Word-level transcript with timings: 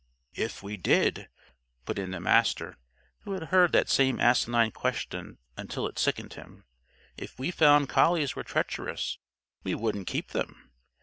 "If 0.33 0.63
we 0.63 0.77
did," 0.77 1.29
put 1.85 1.99
in 1.99 2.09
the 2.09 2.19
Master, 2.19 2.75
who 3.19 3.33
had 3.33 3.49
heard 3.49 3.71
that 3.73 3.87
same 3.87 4.19
asinine 4.19 4.71
question 4.71 5.37
until 5.55 5.85
it 5.85 5.99
sickened 5.99 6.33
him, 6.33 6.63
"if 7.17 7.37
we 7.37 7.51
found 7.51 7.87
collies 7.87 8.35
were 8.35 8.41
treacherous, 8.43 9.19
we 9.63 9.75
wouldn't 9.75 10.07
keep 10.07 10.29
them. 10.29 10.71